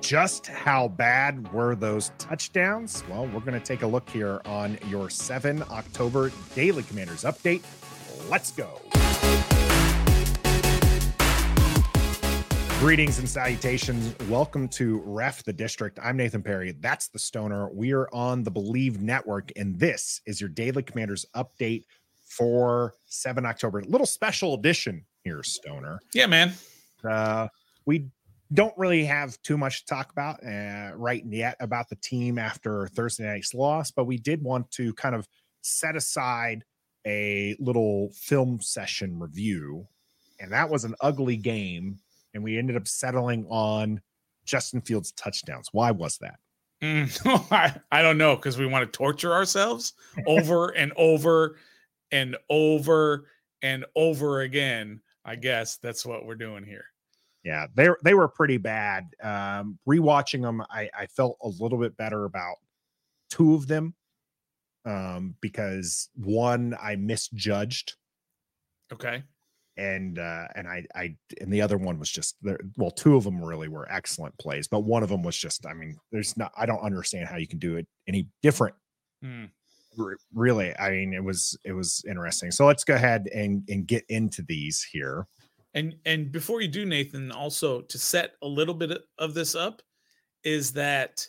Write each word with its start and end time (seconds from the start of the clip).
Just 0.00 0.46
how 0.46 0.88
bad 0.88 1.52
were 1.52 1.74
those 1.74 2.12
touchdowns? 2.18 3.02
Well, 3.10 3.26
we're 3.26 3.40
going 3.40 3.52
to 3.52 3.60
take 3.60 3.82
a 3.82 3.86
look 3.86 4.08
here 4.08 4.40
on 4.44 4.78
your 4.88 5.10
7 5.10 5.62
October 5.70 6.30
Daily 6.54 6.82
Commanders 6.84 7.24
update. 7.24 7.62
Let's 8.30 8.52
go. 8.52 8.80
Greetings 12.78 13.18
and 13.18 13.28
salutations. 13.28 14.14
Welcome 14.28 14.68
to 14.68 15.02
Ref 15.04 15.42
the 15.42 15.52
District. 15.52 15.98
I'm 16.02 16.16
Nathan 16.16 16.42
Perry. 16.42 16.72
That's 16.78 17.08
the 17.08 17.18
Stoner. 17.18 17.68
We 17.70 17.92
are 17.92 18.08
on 18.12 18.44
the 18.44 18.52
Believe 18.52 19.02
Network, 19.02 19.50
and 19.56 19.78
this 19.78 20.20
is 20.26 20.40
your 20.40 20.48
Daily 20.48 20.84
Commanders 20.84 21.26
update 21.34 21.84
for 22.24 22.94
7 23.06 23.44
October. 23.44 23.82
Little 23.82 24.06
special 24.06 24.54
edition 24.54 25.04
here, 25.24 25.42
Stoner. 25.42 25.98
Yeah, 26.14 26.26
man. 26.26 26.52
Uh, 27.04 27.48
we 27.84 28.06
don't 28.52 28.76
really 28.78 29.04
have 29.04 29.40
too 29.42 29.58
much 29.58 29.80
to 29.80 29.86
talk 29.86 30.10
about 30.10 30.44
uh, 30.44 30.92
right 30.94 31.22
yet 31.26 31.56
about 31.60 31.88
the 31.88 31.96
team 31.96 32.38
after 32.38 32.88
Thursday 32.88 33.24
night's 33.24 33.54
loss, 33.54 33.90
but 33.90 34.04
we 34.04 34.16
did 34.16 34.42
want 34.42 34.70
to 34.72 34.94
kind 34.94 35.14
of 35.14 35.28
set 35.60 35.96
aside 35.96 36.64
a 37.06 37.56
little 37.58 38.10
film 38.14 38.60
session 38.60 39.18
review. 39.18 39.86
And 40.40 40.52
that 40.52 40.70
was 40.70 40.84
an 40.84 40.94
ugly 41.00 41.36
game. 41.36 41.98
And 42.34 42.42
we 42.42 42.58
ended 42.58 42.76
up 42.76 42.86
settling 42.86 43.46
on 43.48 44.00
Justin 44.44 44.80
Fields 44.80 45.12
touchdowns. 45.12 45.68
Why 45.72 45.90
was 45.90 46.18
that? 46.18 46.38
Mm, 46.82 47.52
I, 47.52 47.74
I 47.90 48.02
don't 48.02 48.18
know 48.18 48.36
because 48.36 48.58
we 48.58 48.66
want 48.66 48.90
to 48.90 48.96
torture 48.96 49.32
ourselves 49.32 49.94
over 50.26 50.68
and 50.76 50.92
over 50.96 51.56
and 52.12 52.36
over 52.48 53.26
and 53.62 53.84
over 53.94 54.40
again. 54.42 55.00
I 55.24 55.36
guess 55.36 55.76
that's 55.76 56.06
what 56.06 56.24
we're 56.24 56.36
doing 56.36 56.64
here. 56.64 56.86
Yeah, 57.44 57.66
they 57.74 57.88
they 58.02 58.14
were 58.14 58.28
pretty 58.28 58.58
bad. 58.58 59.06
Um, 59.22 59.78
rewatching 59.88 60.42
them, 60.42 60.62
I, 60.70 60.90
I 60.96 61.06
felt 61.06 61.38
a 61.42 61.48
little 61.48 61.78
bit 61.78 61.96
better 61.96 62.24
about 62.24 62.56
two 63.30 63.54
of 63.54 63.68
them 63.68 63.94
um, 64.84 65.34
because 65.40 66.08
one 66.14 66.76
I 66.80 66.96
misjudged. 66.96 67.94
Okay. 68.92 69.22
And 69.76 70.18
uh, 70.18 70.48
and 70.56 70.66
I 70.66 70.84
I 70.94 71.14
and 71.40 71.52
the 71.52 71.62
other 71.62 71.78
one 71.78 72.00
was 72.00 72.10
just 72.10 72.36
there. 72.42 72.58
Well, 72.76 72.90
two 72.90 73.16
of 73.16 73.22
them 73.22 73.42
really 73.42 73.68
were 73.68 73.90
excellent 73.90 74.36
plays, 74.38 74.66
but 74.66 74.80
one 74.80 75.04
of 75.04 75.08
them 75.08 75.22
was 75.22 75.36
just. 75.36 75.66
I 75.66 75.72
mean, 75.72 75.96
there's 76.10 76.36
not. 76.36 76.50
I 76.56 76.66
don't 76.66 76.80
understand 76.80 77.28
how 77.28 77.36
you 77.36 77.46
can 77.46 77.60
do 77.60 77.76
it 77.76 77.86
any 78.08 78.26
different. 78.42 78.74
Mm. 79.24 79.50
Really, 80.34 80.76
I 80.76 80.90
mean, 80.90 81.12
it 81.12 81.22
was 81.22 81.56
it 81.64 81.72
was 81.72 82.04
interesting. 82.08 82.50
So 82.50 82.66
let's 82.66 82.82
go 82.82 82.96
ahead 82.96 83.28
and 83.32 83.62
and 83.68 83.86
get 83.86 84.04
into 84.08 84.42
these 84.42 84.84
here. 84.90 85.28
And 85.78 85.94
and 86.06 86.32
before 86.32 86.60
you 86.60 86.66
do, 86.66 86.84
Nathan, 86.84 87.30
also 87.30 87.82
to 87.82 87.98
set 87.98 88.32
a 88.42 88.48
little 88.48 88.74
bit 88.74 89.00
of 89.18 89.32
this 89.32 89.54
up, 89.54 89.80
is 90.42 90.72
that 90.72 91.24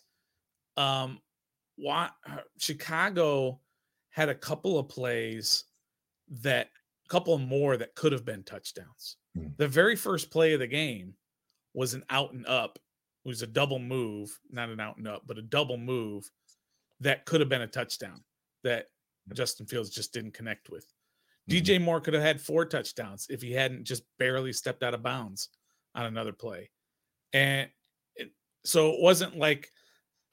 um 0.75 1.19
why 1.75 2.09
Chicago 2.57 3.59
had 4.09 4.27
a 4.27 4.35
couple 4.35 4.79
of 4.79 4.89
plays 4.89 5.65
that 6.41 6.69
a 7.05 7.09
couple 7.09 7.37
more 7.37 7.77
that 7.77 7.93
could 7.93 8.11
have 8.11 8.25
been 8.25 8.43
touchdowns. 8.43 9.17
Mm-hmm. 9.37 9.49
The 9.57 9.67
very 9.67 9.95
first 9.95 10.31
play 10.31 10.53
of 10.53 10.59
the 10.59 10.67
game 10.67 11.13
was 11.75 11.93
an 11.93 12.03
out 12.09 12.33
and 12.33 12.45
up. 12.47 12.79
It 13.23 13.27
was 13.27 13.43
a 13.43 13.47
double 13.47 13.79
move, 13.79 14.37
not 14.49 14.69
an 14.69 14.79
out 14.79 14.97
and 14.97 15.07
up, 15.07 15.23
but 15.27 15.37
a 15.37 15.43
double 15.43 15.77
move 15.77 16.29
that 17.01 17.25
could 17.25 17.39
have 17.39 17.49
been 17.49 17.61
a 17.61 17.67
touchdown 17.67 18.23
that 18.63 18.87
Justin 19.33 19.67
Fields 19.67 19.91
just 19.91 20.11
didn't 20.11 20.33
connect 20.33 20.71
with. 20.71 20.87
DJ 21.49 21.75
mm-hmm. 21.75 21.85
Moore 21.85 22.01
could 22.01 22.13
have 22.13 22.23
had 22.23 22.39
four 22.39 22.65
touchdowns 22.65 23.27
if 23.29 23.41
he 23.41 23.51
hadn't 23.51 23.83
just 23.83 24.03
barely 24.19 24.53
stepped 24.53 24.83
out 24.83 24.93
of 24.93 25.03
bounds 25.03 25.49
on 25.95 26.05
another 26.05 26.33
play. 26.33 26.69
And 27.33 27.69
it, 28.15 28.31
so 28.63 28.91
it 28.91 29.01
wasn't 29.01 29.37
like 29.37 29.69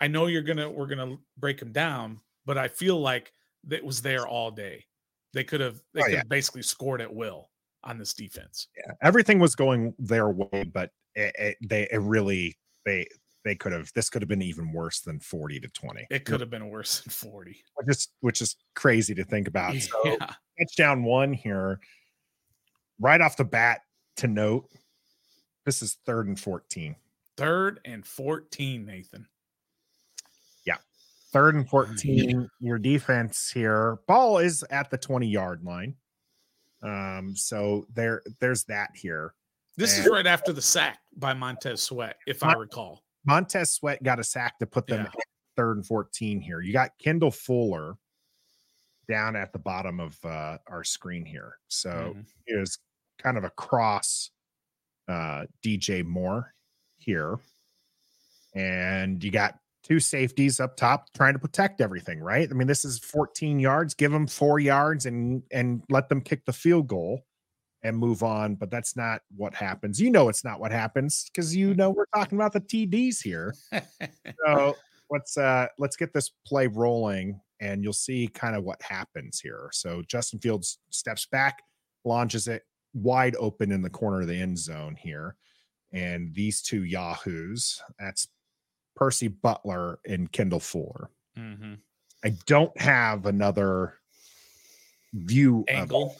I 0.00 0.08
know 0.08 0.26
you're 0.26 0.42
gonna 0.42 0.70
we're 0.70 0.86
gonna 0.86 1.16
break 1.38 1.60
him 1.60 1.72
down, 1.72 2.20
but 2.44 2.58
I 2.58 2.68
feel 2.68 3.00
like 3.00 3.32
it 3.70 3.84
was 3.84 4.02
there 4.02 4.26
all 4.26 4.50
day. 4.50 4.84
They 5.32 5.44
could 5.44 5.60
have 5.60 5.80
they 5.94 6.00
oh, 6.00 6.04
could 6.04 6.12
yeah. 6.12 6.18
have 6.18 6.28
basically 6.28 6.62
scored 6.62 7.00
at 7.00 7.12
will 7.12 7.50
on 7.82 7.98
this 7.98 8.14
defense. 8.14 8.68
Yeah, 8.76 8.92
everything 9.02 9.38
was 9.38 9.54
going 9.54 9.94
their 9.98 10.30
way, 10.30 10.70
but 10.72 10.90
it, 11.14 11.34
it, 11.38 11.56
they 11.62 11.88
it 11.90 12.00
really 12.00 12.56
they 12.84 13.06
they 13.46 13.54
could 13.54 13.72
have 13.72 13.92
this 13.94 14.10
could 14.10 14.20
have 14.20 14.28
been 14.28 14.42
even 14.42 14.72
worse 14.72 15.00
than 15.00 15.20
40 15.20 15.60
to 15.60 15.68
20 15.68 16.08
it 16.10 16.24
could 16.24 16.40
have 16.40 16.50
been 16.50 16.68
worse 16.68 17.00
than 17.00 17.12
40 17.12 17.56
which 17.76 17.88
is 17.88 18.08
which 18.20 18.42
is 18.42 18.56
crazy 18.74 19.14
to 19.14 19.24
think 19.24 19.48
about. 19.48 19.74
So 19.86 20.00
yeah. 20.04 20.32
touchdown 20.58 21.04
one 21.04 21.32
here. 21.32 21.78
Right 22.98 23.20
off 23.20 23.36
the 23.36 23.44
bat 23.44 23.82
to 24.16 24.26
note 24.26 24.68
this 25.64 25.80
is 25.80 25.98
third 26.04 26.26
and 26.26 26.38
14 26.38 26.96
third 27.36 27.80
and 27.84 28.04
14 28.04 28.84
nathan. 28.84 29.26
Yeah. 30.66 30.78
Third 31.32 31.54
and 31.54 31.68
14 31.68 32.48
your 32.58 32.78
defense 32.78 33.50
here. 33.52 33.98
Ball 34.08 34.38
is 34.38 34.64
at 34.70 34.90
the 34.90 34.98
20 34.98 35.28
yard 35.28 35.62
line. 35.62 35.94
Um 36.82 37.36
so 37.36 37.86
there 37.94 38.22
there's 38.40 38.64
that 38.64 38.90
here. 38.94 39.34
This 39.76 39.98
and, 39.98 40.06
is 40.06 40.12
right 40.12 40.26
after 40.26 40.52
the 40.52 40.62
sack 40.62 40.98
by 41.16 41.34
Montez 41.34 41.82
Sweat, 41.82 42.16
if 42.26 42.42
I 42.42 42.54
recall. 42.54 43.02
Montez 43.26 43.72
Sweat 43.72 44.02
got 44.02 44.20
a 44.20 44.24
sack 44.24 44.58
to 44.60 44.66
put 44.66 44.86
them 44.86 45.02
yeah. 45.04 45.20
third 45.56 45.78
and 45.78 45.86
14 45.86 46.40
here. 46.40 46.60
You 46.60 46.72
got 46.72 46.92
Kendall 47.02 47.30
Fuller 47.30 47.96
down 49.08 49.36
at 49.36 49.52
the 49.52 49.58
bottom 49.58 50.00
of 50.00 50.16
uh, 50.24 50.58
our 50.68 50.84
screen 50.84 51.24
here. 51.24 51.58
So 51.68 51.90
mm-hmm. 51.90 52.20
it 52.46 52.58
was 52.58 52.78
kind 53.18 53.36
of 53.36 53.44
a 53.44 53.50
cross 53.50 54.30
uh, 55.08 55.44
DJ 55.64 56.04
Moore 56.04 56.54
here. 56.98 57.38
And 58.54 59.22
you 59.22 59.30
got 59.30 59.58
two 59.82 60.00
safeties 60.00 60.58
up 60.60 60.76
top 60.76 61.12
trying 61.14 61.34
to 61.34 61.38
protect 61.38 61.80
everything, 61.80 62.20
right? 62.20 62.48
I 62.50 62.54
mean, 62.54 62.66
this 62.66 62.84
is 62.84 62.98
14 62.98 63.60
yards. 63.60 63.94
Give 63.94 64.10
them 64.10 64.26
four 64.26 64.58
yards 64.58 65.06
and 65.06 65.42
and 65.50 65.82
let 65.90 66.08
them 66.08 66.20
kick 66.20 66.44
the 66.44 66.52
field 66.52 66.88
goal 66.88 67.24
and 67.86 67.96
move 67.96 68.22
on. 68.22 68.56
But 68.56 68.70
that's 68.70 68.96
not 68.96 69.22
what 69.36 69.54
happens. 69.54 70.00
You 70.00 70.10
know, 70.10 70.28
it's 70.28 70.44
not 70.44 70.60
what 70.60 70.72
happens 70.72 71.26
because 71.32 71.54
you 71.54 71.74
know 71.74 71.90
we're 71.90 72.06
talking 72.14 72.36
about 72.36 72.52
the 72.52 72.60
TDs 72.60 73.22
here. 73.22 73.54
so 74.46 74.76
let's 75.08 75.38
uh 75.38 75.68
let's 75.78 75.96
get 75.96 76.12
this 76.12 76.32
play 76.44 76.66
rolling 76.66 77.40
and 77.60 77.82
you'll 77.82 77.92
see 77.92 78.28
kind 78.28 78.56
of 78.56 78.64
what 78.64 78.82
happens 78.82 79.40
here. 79.40 79.70
So 79.72 80.02
Justin 80.08 80.40
Fields 80.40 80.78
steps 80.90 81.26
back, 81.26 81.62
launches 82.04 82.48
it 82.48 82.62
wide 82.92 83.36
open 83.38 83.70
in 83.70 83.82
the 83.82 83.90
corner 83.90 84.22
of 84.22 84.28
the 84.28 84.40
end 84.40 84.58
zone 84.58 84.96
here. 84.98 85.36
And 85.92 86.34
these 86.34 86.60
two 86.60 86.84
Yahoos, 86.84 87.80
that's 87.98 88.28
Percy 88.96 89.28
Butler 89.28 90.00
and 90.06 90.30
Kendall 90.32 90.60
Fuller. 90.60 91.10
Mm-hmm. 91.38 91.74
I 92.24 92.34
don't 92.46 92.78
have 92.80 93.26
another 93.26 93.94
view 95.14 95.64
angle. 95.68 96.10
Of, 96.10 96.16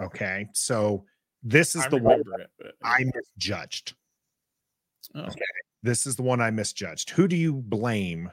Okay. 0.00 0.46
So 0.54 1.04
this 1.42 1.74
is 1.74 1.84
I 1.84 1.88
the 1.88 1.96
one 1.98 2.20
it, 2.20 2.50
but... 2.58 2.74
I 2.82 3.04
misjudged. 3.14 3.94
Oh. 5.14 5.22
Okay. 5.22 5.40
This 5.82 6.06
is 6.06 6.16
the 6.16 6.22
one 6.22 6.40
I 6.40 6.50
misjudged. 6.50 7.10
Who 7.10 7.28
do 7.28 7.36
you 7.36 7.54
blame 7.54 8.30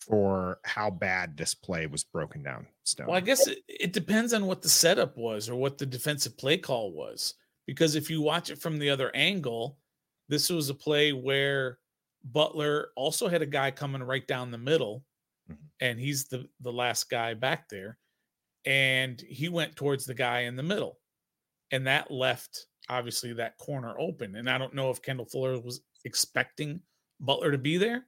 for 0.00 0.58
how 0.64 0.90
bad 0.90 1.36
this 1.36 1.54
play 1.54 1.86
was 1.86 2.04
broken 2.04 2.42
down? 2.42 2.66
Stone? 2.84 3.08
Well, 3.08 3.16
I 3.16 3.20
guess 3.20 3.46
it, 3.48 3.58
it 3.68 3.92
depends 3.92 4.32
on 4.32 4.46
what 4.46 4.62
the 4.62 4.68
setup 4.68 5.16
was 5.16 5.48
or 5.48 5.56
what 5.56 5.78
the 5.78 5.86
defensive 5.86 6.36
play 6.36 6.58
call 6.58 6.92
was. 6.92 7.34
Because 7.66 7.94
if 7.94 8.10
you 8.10 8.20
watch 8.20 8.50
it 8.50 8.60
from 8.60 8.78
the 8.78 8.90
other 8.90 9.10
angle, 9.14 9.78
this 10.28 10.50
was 10.50 10.68
a 10.68 10.74
play 10.74 11.12
where 11.12 11.78
Butler 12.24 12.88
also 12.96 13.28
had 13.28 13.42
a 13.42 13.46
guy 13.46 13.70
coming 13.70 14.02
right 14.02 14.26
down 14.26 14.50
the 14.50 14.58
middle, 14.58 15.04
mm-hmm. 15.50 15.64
and 15.80 15.98
he's 15.98 16.24
the 16.24 16.48
the 16.60 16.72
last 16.72 17.08
guy 17.08 17.34
back 17.34 17.68
there 17.68 17.98
and 18.64 19.20
he 19.20 19.48
went 19.48 19.76
towards 19.76 20.04
the 20.04 20.14
guy 20.14 20.40
in 20.40 20.56
the 20.56 20.62
middle. 20.62 20.98
And 21.70 21.86
that 21.86 22.10
left 22.10 22.66
obviously 22.88 23.32
that 23.34 23.58
corner 23.58 23.94
open. 23.98 24.36
And 24.36 24.48
I 24.48 24.58
don't 24.58 24.74
know 24.74 24.90
if 24.90 25.02
Kendall 25.02 25.26
Fuller 25.26 25.58
was 25.58 25.80
expecting 26.04 26.80
Butler 27.20 27.52
to 27.52 27.58
be 27.58 27.78
there 27.78 28.06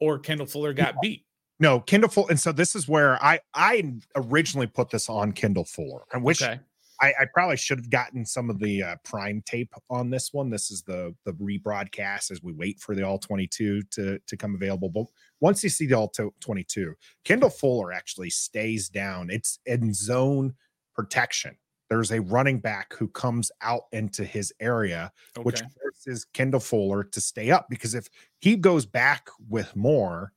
or 0.00 0.18
Kendall 0.18 0.46
Fuller 0.46 0.72
got 0.72 1.00
beat. 1.02 1.24
No, 1.58 1.80
Kendall 1.80 2.10
Fuller. 2.10 2.28
And 2.30 2.38
so 2.38 2.52
this 2.52 2.76
is 2.76 2.86
where 2.86 3.22
I 3.22 3.40
I 3.54 3.94
originally 4.14 4.66
put 4.66 4.90
this 4.90 5.08
on 5.08 5.32
Kendall 5.32 5.64
Fuller, 5.64 6.02
and 6.12 6.22
which 6.22 6.42
okay. 6.42 6.60
I, 7.00 7.12
I, 7.20 7.26
probably 7.32 7.56
should 7.56 7.78
have 7.78 7.90
gotten 7.90 8.24
some 8.24 8.50
of 8.50 8.58
the 8.58 8.82
uh, 8.82 8.96
prime 9.04 9.42
tape 9.44 9.72
on 9.90 10.10
this 10.10 10.32
one. 10.32 10.50
This 10.50 10.70
is 10.70 10.82
the 10.82 11.14
the 11.24 11.32
rebroadcast 11.32 12.30
as 12.30 12.42
we 12.42 12.52
wait 12.52 12.80
for 12.80 12.94
the 12.94 13.02
all 13.02 13.18
22 13.18 13.82
to 13.82 14.18
to 14.18 14.36
come 14.36 14.54
available. 14.54 14.88
But 14.88 15.06
once 15.40 15.62
you 15.62 15.68
see 15.68 15.86
the 15.86 15.94
all 15.94 16.12
22, 16.40 16.94
Kendall 17.24 17.50
Fuller 17.50 17.92
actually 17.92 18.30
stays 18.30 18.88
down. 18.88 19.30
It's 19.30 19.58
in 19.66 19.92
zone 19.92 20.54
protection. 20.94 21.56
There's 21.88 22.10
a 22.10 22.20
running 22.20 22.58
back 22.58 22.94
who 22.94 23.06
comes 23.08 23.52
out 23.62 23.82
into 23.92 24.24
his 24.24 24.52
area, 24.60 25.12
okay. 25.36 25.44
which 25.44 25.62
forces 25.80 26.24
Kendall 26.34 26.60
Fuller 26.60 27.04
to 27.04 27.20
stay 27.20 27.50
up 27.50 27.66
because 27.70 27.94
if 27.94 28.08
he 28.40 28.56
goes 28.56 28.86
back 28.86 29.28
with 29.48 29.74
Moore, 29.76 30.32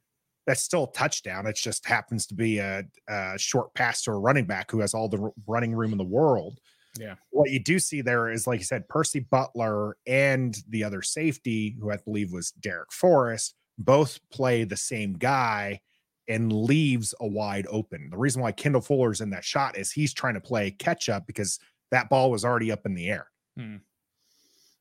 that's 0.50 0.63
still 0.63 0.86
a 0.86 0.92
touchdown. 0.94 1.46
It 1.46 1.57
just 1.57 1.86
happens 1.86 2.25
to 2.25 2.34
be 2.34 2.57
a, 2.57 2.84
a, 3.07 3.38
short 3.38 3.72
pass 3.75 4.01
to 4.01 4.12
a 4.12 4.18
running 4.18 4.46
back 4.46 4.72
who 4.72 4.80
has 4.80 4.96
all 4.96 5.07
the 5.07 5.30
running 5.46 5.75
room 5.75 5.92
in 5.92 6.00
the 6.00 6.04
world. 6.04 6.60
Yeah. 7.00 7.16
What 7.30 7.51
you 7.51 7.60
do 7.60 7.78
see 7.78 8.01
there 8.01 8.31
is, 8.31 8.48
like 8.48 8.60
you 8.60 8.66
said, 8.66 8.90
Percy 8.90 9.19
Butler 9.19 9.96
and 10.07 10.57
the 10.69 10.84
other 10.84 11.04
safety, 11.04 11.78
who 11.80 11.92
I 11.92 11.98
believe 11.98 12.34
was 12.34 12.51
Darrick 12.60 12.92
Forrest, 12.92 13.54
both 13.78 14.19
play 14.31 14.63
the 14.63 14.75
same 14.75 15.13
guy 15.13 15.81
and 16.28 16.51
leaves 16.51 17.13
a 17.19 17.28
wide 17.28 17.68
open. 17.69 18.10
The 18.10 18.18
reason 18.18 18.42
why 18.42 18.51
Kendall 18.51 18.81
Fuller's 18.81 19.22
in 19.22 19.30
that 19.30 19.46
shot 19.46 19.78
is 19.78 19.92
he's 19.92 20.16
trying 20.16 20.34
to 20.34 20.42
play 20.42 20.72
catch 20.72 21.10
up 21.10 21.28
because 21.28 21.60
that 21.92 22.10
ball 22.10 22.31
was 22.31 22.44
already 22.44 22.72
up 22.72 22.88
in 22.88 22.96
the 22.96 23.07
air. 23.07 23.28
Hmm. 23.56 23.75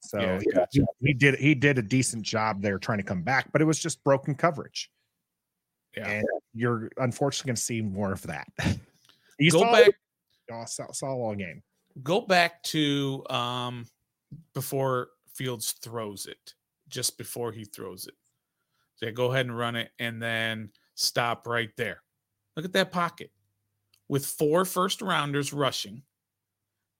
So 0.00 0.19
Yeah, 0.19 0.41
he- 0.41 0.50
gotcha. 0.50 0.87
he, 1.00 1.12
did 1.12 1.38
he 1.38 1.55
did 1.55 1.76
a 1.76 1.82
decent 1.82 2.23
job 2.23 2.62
there 2.62 2.79
trying 2.79 2.99
to 2.99 3.05
come 3.05 3.23
back, 3.23 3.53
but 3.53 3.61
it 3.61 3.67
was 3.67 3.79
just 3.79 4.03
broken 4.03 4.35
coverage. 4.35 4.91
Yeah. 5.99 6.11
And 6.11 6.27
you're 6.55 6.91
unfortunately 6.99 7.49
going 7.49 7.56
to 7.56 7.62
see 7.62 7.83
more 7.83 8.12
of 8.12 8.23
that. 8.23 8.49
you 9.39 9.50
Go 9.50 9.61
saw, 9.61 9.73
back 9.73 9.91
oh, 10.53 10.65
saw, 10.67 10.93
saw 10.93 11.06
all 11.09 11.35
game. 11.35 11.62
go 12.03 12.21
back 12.23 12.62
to 12.65 13.25
um 13.31 13.87
before 14.55 15.09
Fields 15.35 15.73
throws 15.83 16.27
it, 16.27 16.55
just 16.89 17.17
before 17.19 17.53
he 17.53 17.65
throws 17.65 18.06
it. 18.06 18.15
So 18.97 19.06
yeah, 19.06 19.12
go 19.12 19.33
ahead 19.33 19.47
and 19.47 19.56
run 19.56 19.77
it 19.77 19.91
and 19.99 20.21
then 20.21 20.71
stop 20.97 21.47
right 21.47 21.71
there. 21.77 22.03
Look 22.56 22.65
at 22.65 22.73
that 22.73 22.91
pocket 22.91 23.31
with 24.09 24.27
four 24.27 24.65
first 24.65 25.01
rounders 25.01 25.53
rushing, 25.53 26.03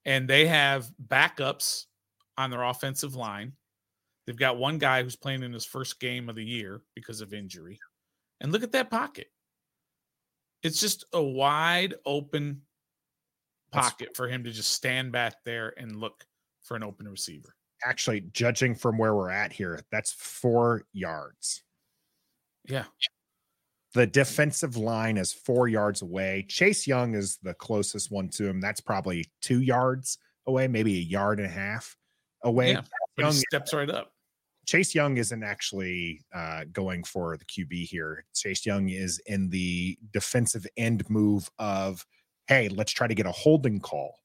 and 0.05 0.29
they 0.29 0.47
have 0.47 0.91
backups 1.09 1.87
on 2.37 2.51
their 2.51 2.62
offensive 2.62 3.17
line. 3.17 3.53
They've 4.27 4.37
got 4.37 4.59
one 4.59 4.79
guy 4.79 5.03
who's 5.03 5.17
playing 5.17 5.43
in 5.43 5.53
his 5.53 5.65
first 5.65 5.99
game 5.99 6.29
of 6.29 6.37
the 6.37 6.44
year 6.44 6.83
because 6.94 7.21
of 7.21 7.35
injury. 7.35 7.81
And 8.40 8.52
look 8.52 8.62
at 8.62 8.73
that 8.73 8.90
pocket. 8.90 9.26
It's 10.62 10.81
just 10.81 11.05
a 11.12 11.23
wide 11.23 11.94
open 12.05 12.62
pocket 13.70 14.17
for 14.17 14.29
him 14.29 14.44
to 14.44 14.50
just 14.50 14.70
stand 14.70 15.12
back 15.12 15.37
there 15.44 15.75
and 15.76 15.96
look 15.96 16.25
for 16.62 16.76
an 16.76 16.82
open 16.82 17.08
receiver. 17.08 17.55
Actually, 17.85 18.23
judging 18.32 18.75
from 18.75 18.99
where 18.99 19.14
we're 19.14 19.31
at 19.31 19.52
here, 19.52 19.81
that's 19.90 20.12
four 20.12 20.85
yards. 20.93 21.62
Yeah. 22.67 22.85
The 23.94 24.06
defensive 24.06 24.76
line 24.76 25.17
is 25.17 25.32
four 25.32 25.69
yards 25.69 26.02
away. 26.02 26.44
Chase 26.49 26.87
Young 26.87 27.14
is 27.14 27.38
the 27.43 27.55
closest 27.55 28.11
one 28.11 28.29
to 28.31 28.46
him. 28.46 28.61
That's 28.61 28.81
probably 28.81 29.26
two 29.41 29.62
yards 29.62 30.19
away, 30.46 30.69
maybe 30.69 30.96
a 30.96 31.02
yard 31.02 31.38
and 31.38 31.49
a 31.49 31.50
half 31.50 31.96
away. 32.43 32.73
Yeah. 32.73 32.82
Young 33.17 33.32
steps 33.32 33.73
right 33.73 33.88
up. 33.88 34.12
Chase 34.69 34.94
Young 34.94 35.17
isn't 35.17 35.43
actually 35.43 36.20
uh, 36.35 36.65
going 36.70 37.03
for 37.03 37.38
the 37.38 37.44
QB 37.47 37.88
here. 37.88 38.26
Chase 38.35 38.67
Young 38.67 38.91
is 38.91 39.19
in 39.25 39.49
the 39.49 39.99
defensive 40.12 40.67
end 40.76 41.09
move 41.09 41.50
of, 41.59 42.05
hey, 42.49 42.69
let's 42.69 42.93
try 42.93 43.06
to 43.06 43.15
get 43.15 43.25
a 43.25 43.32
holding 43.32 43.81
call 43.81 44.19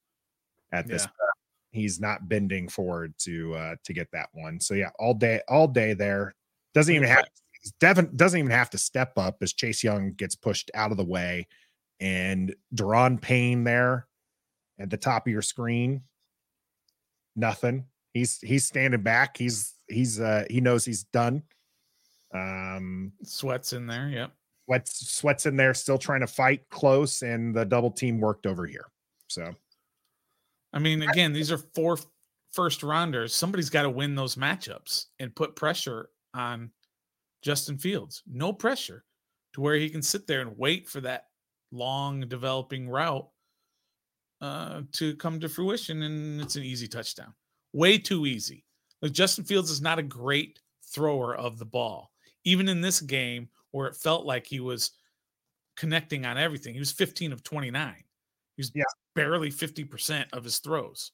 at 0.70 0.86
this. 0.86 1.04
Yeah. 1.04 1.06
point. 1.06 1.30
He's 1.70 1.98
not 1.98 2.28
bending 2.28 2.68
forward 2.68 3.14
to 3.20 3.54
uh, 3.54 3.76
to 3.84 3.94
get 3.94 4.08
that 4.12 4.28
one. 4.34 4.60
So 4.60 4.74
yeah, 4.74 4.90
all 4.98 5.14
day, 5.14 5.40
all 5.48 5.66
day 5.66 5.94
there. 5.94 6.34
Doesn't 6.74 6.94
even 6.94 7.08
have 7.08 7.24
Devin 7.80 8.14
doesn't 8.14 8.38
even 8.38 8.50
have 8.50 8.68
to 8.70 8.78
step 8.78 9.16
up 9.16 9.38
as 9.40 9.54
Chase 9.54 9.82
Young 9.82 10.12
gets 10.12 10.34
pushed 10.34 10.70
out 10.74 10.90
of 10.90 10.98
the 10.98 11.04
way, 11.04 11.46
and 12.00 12.54
Daron 12.74 13.18
Payne 13.18 13.64
there 13.64 14.08
at 14.78 14.90
the 14.90 14.98
top 14.98 15.26
of 15.26 15.32
your 15.32 15.42
screen. 15.42 16.02
Nothing. 17.34 17.86
He's 18.12 18.38
he's 18.40 18.66
standing 18.66 19.02
back. 19.02 19.38
He's 19.38 19.73
he's 19.88 20.20
uh 20.20 20.44
he 20.50 20.60
knows 20.60 20.84
he's 20.84 21.04
done. 21.04 21.42
Um 22.34 23.12
Sweats 23.22 23.72
in 23.72 23.86
there. 23.86 24.08
Yep. 24.08 24.32
sweats 24.66 25.10
sweats 25.10 25.46
in 25.46 25.56
there, 25.56 25.74
still 25.74 25.98
trying 25.98 26.20
to 26.20 26.26
fight 26.26 26.68
close, 26.70 27.22
and 27.22 27.54
the 27.54 27.64
double 27.64 27.90
team 27.90 28.20
worked 28.20 28.46
over 28.46 28.66
here. 28.66 28.86
So 29.28 29.54
I 30.72 30.78
mean, 30.80 31.02
again, 31.02 31.32
these 31.32 31.52
are 31.52 31.58
four 31.58 31.98
first 32.52 32.82
rounders. 32.82 33.34
Somebody's 33.34 33.70
got 33.70 33.82
to 33.82 33.90
win 33.90 34.14
those 34.14 34.34
matchups 34.34 35.06
and 35.20 35.34
put 35.34 35.54
pressure 35.56 36.10
on 36.34 36.70
Justin 37.42 37.78
Fields. 37.78 38.22
No 38.26 38.52
pressure 38.52 39.04
to 39.52 39.60
where 39.60 39.76
he 39.76 39.88
can 39.88 40.02
sit 40.02 40.26
there 40.26 40.40
and 40.40 40.58
wait 40.58 40.88
for 40.88 41.00
that 41.02 41.26
long 41.70 42.20
developing 42.28 42.88
route 42.88 43.28
uh, 44.40 44.82
to 44.92 45.14
come 45.16 45.38
to 45.40 45.48
fruition, 45.48 46.02
and 46.02 46.40
it's 46.40 46.56
an 46.56 46.64
easy 46.64 46.88
touchdown. 46.88 47.32
Way 47.72 47.98
too 47.98 48.26
easy. 48.26 48.63
Like 49.04 49.12
Justin 49.12 49.44
Fields 49.44 49.70
is 49.70 49.82
not 49.82 49.98
a 49.98 50.02
great 50.02 50.60
thrower 50.82 51.36
of 51.36 51.58
the 51.58 51.66
ball, 51.66 52.10
even 52.44 52.70
in 52.70 52.80
this 52.80 53.02
game 53.02 53.50
where 53.72 53.86
it 53.86 53.96
felt 53.96 54.24
like 54.24 54.46
he 54.46 54.60
was 54.60 54.92
connecting 55.76 56.24
on 56.24 56.38
everything. 56.38 56.72
He 56.72 56.80
was 56.80 56.90
15 56.90 57.30
of 57.30 57.42
29. 57.42 57.94
He 57.96 58.02
was 58.60 58.72
Yeah. 58.74 58.82
barely 59.14 59.50
50% 59.50 60.26
of 60.32 60.42
his 60.42 60.58
throws. 60.58 61.12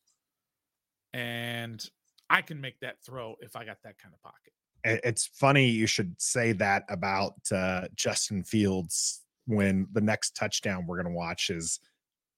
And 1.12 1.84
I 2.28 2.42
can 2.42 2.60
make 2.60 2.78
that 2.78 3.02
throw 3.02 3.34
if 3.40 3.56
I 3.56 3.64
got 3.64 3.82
that 3.82 3.98
kind 3.98 4.14
of 4.14 4.22
pocket. 4.22 4.52
it's 4.84 5.26
funny 5.26 5.66
you 5.68 5.86
should 5.88 6.14
say 6.22 6.52
that 6.52 6.84
about 6.88 7.34
uh 7.52 7.88
Justin 7.96 8.44
Fields 8.44 9.22
when 9.46 9.88
the 9.92 10.00
next 10.00 10.36
touchdown 10.36 10.86
we're 10.86 10.96
gonna 11.02 11.14
watch 11.14 11.50
is 11.50 11.80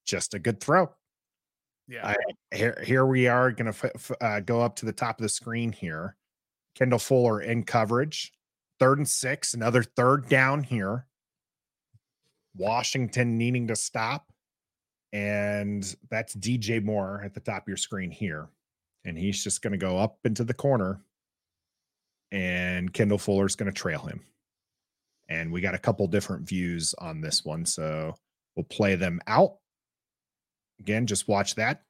just 0.07 0.33
a 0.33 0.39
good 0.39 0.61
throw. 0.61 0.91
Yeah. 1.88 2.14
Here 2.55 2.82
here 2.84 3.06
we 3.06 3.26
are 3.26 3.50
going 3.50 3.73
to 3.73 3.90
f- 3.94 4.11
uh, 4.20 4.40
go 4.40 4.61
up 4.61 4.76
to 4.76 4.87
the 4.87 4.93
top 4.93 5.19
of 5.19 5.23
the 5.23 5.29
screen 5.29 5.73
here. 5.73 6.17
Kendall 6.75 6.99
fuller 6.99 7.40
in 7.40 7.64
coverage. 7.64 8.32
Third 8.79 8.99
and 8.99 9.08
six 9.08 9.55
another 9.55 9.82
third 9.82 10.29
down 10.29 10.62
here. 10.62 11.06
Washington 12.56 13.38
needing 13.38 13.69
to 13.69 13.76
stop. 13.76 14.26
And 15.12 15.94
that's 16.11 16.34
dj 16.34 16.82
moore 16.82 17.20
at 17.23 17.34
the 17.34 17.40
top 17.40 17.62
of 17.62 17.69
your 17.69 17.76
screen 17.76 18.11
here. 18.11 18.49
And 19.05 19.19
he's 19.19 19.43
just 19.44 19.61
going 19.61 19.73
to 19.73 19.79
go 19.79 19.99
up 19.99 20.19
into 20.25 20.44
the 20.44 20.55
corner. 20.55 21.00
And 22.31 22.93
kendall 22.93 23.19
fuller's 23.19 23.56
going 23.56 23.70
to 23.70 23.79
trail 23.79 24.00
him. 24.00 24.23
And 25.29 25.52
we 25.52 25.61
got 25.61 25.75
a 25.75 25.79
couple 25.79 26.06
different 26.06 26.49
views 26.49 26.94
on 26.99 27.20
this 27.20 27.44
one 27.44 27.67
so 27.67 28.14
we'll 28.56 28.64
play 28.64 28.94
them 28.94 29.20
out 29.26 29.56
again 30.82 31.06
just 31.06 31.29
watch 31.29 31.55
that 31.55 31.82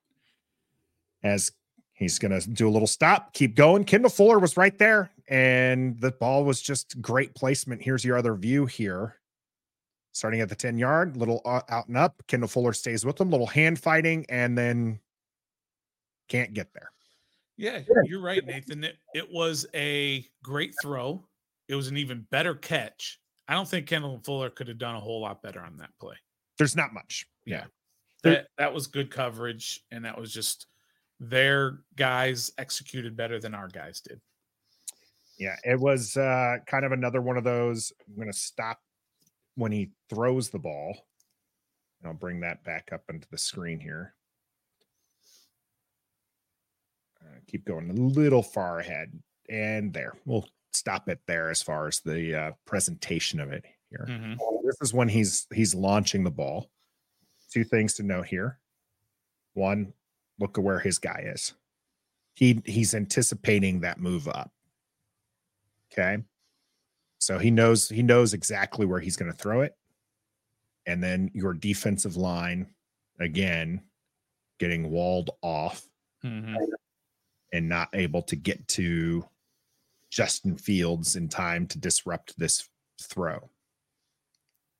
as 1.22 1.50
he's 1.92 2.18
going 2.18 2.38
to 2.38 2.48
do 2.50 2.68
a 2.68 2.70
little 2.70 2.86
stop 2.86 3.32
keep 3.32 3.54
going 3.54 3.84
kendall 3.84 4.10
fuller 4.10 4.38
was 4.38 4.56
right 4.56 4.78
there 4.78 5.10
and 5.28 5.98
the 6.00 6.12
ball 6.12 6.44
was 6.44 6.60
just 6.60 7.00
great 7.00 7.34
placement 7.34 7.82
here's 7.82 8.04
your 8.04 8.18
other 8.18 8.34
view 8.34 8.66
here 8.66 9.16
starting 10.12 10.40
at 10.40 10.48
the 10.48 10.54
10 10.54 10.76
yard 10.76 11.16
little 11.16 11.40
uh, 11.44 11.62
out 11.70 11.88
and 11.88 11.96
up 11.96 12.22
kendall 12.26 12.48
fuller 12.48 12.72
stays 12.72 13.04
with 13.04 13.18
him 13.20 13.30
little 13.30 13.46
hand 13.46 13.78
fighting 13.78 14.26
and 14.28 14.56
then 14.56 14.98
can't 16.28 16.52
get 16.52 16.72
there 16.74 16.90
Yeah, 17.56 17.80
you're 18.06 18.22
right, 18.22 18.44
Nathan. 18.44 18.82
It, 18.82 18.96
it 19.14 19.30
was 19.30 19.66
a 19.74 20.26
great 20.42 20.74
throw. 20.82 21.22
It 21.68 21.74
was 21.74 21.88
an 21.88 21.96
even 21.96 22.26
better 22.30 22.54
catch. 22.54 23.20
I 23.46 23.54
don't 23.54 23.68
think 23.68 23.86
Kendall 23.86 24.20
Fuller 24.24 24.50
could 24.50 24.68
have 24.68 24.78
done 24.78 24.96
a 24.96 25.00
whole 25.00 25.20
lot 25.20 25.42
better 25.42 25.60
on 25.60 25.76
that 25.76 25.90
play. 26.00 26.16
there's 26.58 26.74
not 26.74 26.94
much 26.94 27.26
Yeah. 27.44 27.64
There- 28.22 28.32
That 28.34 28.48
that 28.58 28.74
was 28.74 28.86
good 28.86 29.10
coverage, 29.10 29.80
and 29.90 30.04
that 30.04 30.18
was 30.18 30.32
just 30.32 30.66
their 31.20 31.80
guys 31.96 32.50
executed 32.58 33.16
better 33.16 33.38
than 33.40 33.54
our 33.54 33.68
guys 33.68 34.00
did. 34.00 34.20
Yeah, 35.38 35.56
it 35.64 35.78
was 35.78 36.16
uh, 36.16 36.58
kind 36.66 36.84
of 36.84 36.92
another 36.92 37.20
one 37.22 37.36
of 37.36 37.44
those. 37.44 37.92
I'm 38.08 38.14
going 38.16 38.30
to 38.30 38.32
stop 38.36 38.80
when 39.56 39.72
he 39.72 39.90
throws 40.08 40.50
the 40.50 40.58
ball. 40.58 41.06
And 42.00 42.08
I'll 42.08 42.14
bring 42.18 42.40
that 42.40 42.64
back 42.64 42.90
up 42.92 43.04
into 43.08 43.28
the 43.30 43.38
screen 43.38 43.78
here. 43.80 44.14
Uh, 47.20 47.38
keep 47.46 47.64
going 47.64 47.90
a 47.90 47.94
little 47.94 48.42
far 48.42 48.78
ahead. 48.80 49.12
And 49.48 49.92
there, 49.92 50.14
we'll 50.26 50.48
stop 50.72 51.08
it 51.08 51.20
there 51.26 51.50
as 51.50 51.62
far 51.62 51.86
as 51.86 52.00
the 52.00 52.34
uh, 52.34 52.52
presentation 52.64 53.40
of 53.40 53.52
it 53.52 53.64
here. 53.90 54.06
Mhm. 54.08 54.36
This 54.64 54.76
is 54.80 54.92
when 54.94 55.08
he's 55.08 55.46
he's 55.54 55.74
launching 55.74 56.24
the 56.24 56.30
ball. 56.30 56.70
Two 57.52 57.64
things 57.64 57.94
to 57.94 58.02
know 58.02 58.22
here. 58.22 58.58
One, 59.52 59.92
look 60.38 60.56
at 60.56 60.64
where 60.64 60.78
his 60.78 60.98
guy 60.98 61.24
is. 61.34 61.52
He 62.34 62.62
he's 62.64 62.94
anticipating 62.94 63.80
that 63.80 64.00
move 64.00 64.26
up. 64.26 64.50
Okay. 65.92 66.22
So 67.18 67.38
he 67.38 67.50
knows 67.50 67.90
he 67.90 68.02
knows 68.02 68.32
exactly 68.32 68.86
where 68.86 69.00
he's 69.00 69.16
going 69.16 69.30
to 69.30 69.36
throw 69.36 69.60
it. 69.60 69.76
And 70.86 71.02
then 71.02 71.30
your 71.34 71.52
defensive 71.52 72.16
line 72.16 72.66
again 73.20 73.82
getting 74.58 74.90
walled 74.90 75.30
off 75.42 75.86
Mhm. 76.24 76.56
and 77.52 77.68
not 77.68 77.90
able 77.92 78.22
to 78.22 78.36
get 78.36 78.66
to 78.68 79.28
Justin 80.08 80.56
Fields 80.56 81.16
in 81.16 81.28
time 81.28 81.66
to 81.68 81.78
disrupt 81.78 82.38
this 82.38 82.68
throw. 83.00 83.50